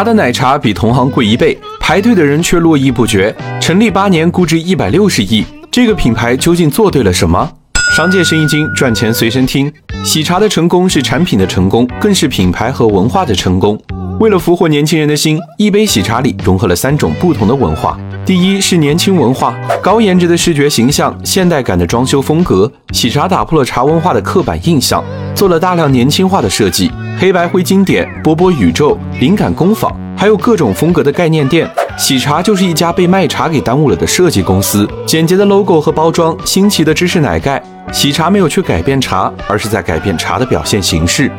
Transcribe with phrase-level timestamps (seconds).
[0.00, 3.36] 茶的奶茶比同行贵一倍，排队的人却络绎不绝。
[3.60, 7.52] 成立八年，估值一百六十亿，这个品牌究竟做对了什么？
[7.94, 9.70] 商界生意经，赚钱随身听。
[10.02, 13.78] 喜茶的成功是产品的成功，更是品牌和文化的成功。
[14.20, 18.00] 为了俘获年轻人的心，一杯喜茶里融合了三种不同的文化。
[18.24, 22.72] 第一是年轻文化，高颜值的视觉形象，现代感的装修风格。
[22.92, 25.04] 喜茶打破了茶文化的刻板印象，
[25.34, 31.68] 做了大量年轻化的设计，黑白灰经典、波波宇宙、灵感工坊，还有各种风格的概念店。
[31.96, 37.62] 喜茶就是一家被卖茶给耽误了的设计公司，简洁的 logo 和包装，新奇的芝士奶盖。
[37.92, 41.30] 喜茶没有去改变茶，而是在改变茶的表现形式。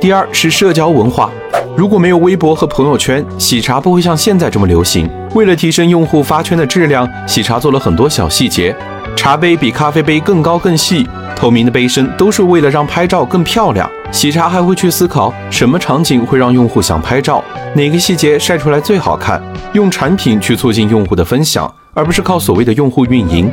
[0.00, 1.30] 第二是社交文化。
[1.76, 5.10] 如果没有微博和朋友圈，喜茶不会像现在这么流行。
[5.34, 8.74] 为了提升用户发圈的质量，喜茶做了很多小细节。
[9.14, 13.88] 茶杯比咖啡杯更高更细，透明的杯身都是为了让拍照更漂亮。
[14.10, 19.40] 喜茶还会去思考什么场景会让用户想拍照，哪个细节晒出来最好看，
[19.74, 23.52] 用产品去促进用户的分享，而不是靠所谓的用户运营。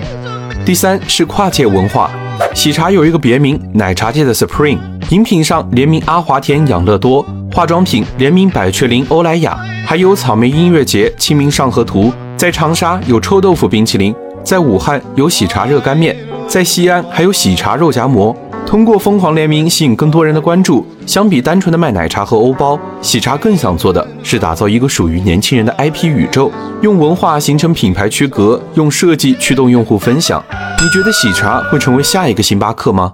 [0.66, 2.09] 第三是跨界文化。
[2.56, 4.78] 喜茶有一个别名，奶茶界的 Supreme。
[5.09, 7.26] 饮品上联名阿华田养乐多。
[7.52, 12.11] 化妆品联名百雀羚、欧莱雅，还有草莓音乐节、清明上河图。
[12.36, 16.16] 在长沙有臭豆腐冰淇淋，在武汉有喜茶热干面，
[16.47, 18.36] 在西安还有喜茶肉夹馍。
[18.66, 20.86] 通过疯狂联名吸引更多人的关注。
[21.05, 26.49] 相比单纯的卖奶茶和欧包，喜茶更想做的是打造一个属于年轻人的 IP 宇宙，
[26.81, 30.41] 用文化形成品牌区隔，用设计驱动用户分享。
[30.81, 33.11] 你觉得喜茶会成为下一个星巴克吗？